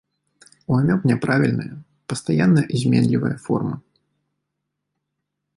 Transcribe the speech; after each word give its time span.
У 0.71 0.77
амёб 0.81 1.01
няправільная, 1.11 1.69
пастаянна 2.13 2.61
зменлівая 2.85 3.33
форма. 3.47 3.81